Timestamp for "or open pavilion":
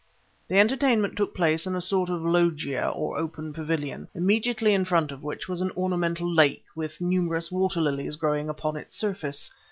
2.89-4.07